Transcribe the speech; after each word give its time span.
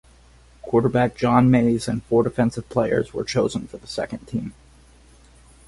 Quarterback 0.63 1.15
John 1.15 1.51
Mayes 1.51 1.87
and 1.87 2.01
four 2.03 2.23
defensive 2.23 2.67
players 2.69 3.13
were 3.13 3.23
chosen 3.23 3.67
for 3.67 3.77
the 3.77 3.85
second 3.85 4.25
team. 4.25 4.55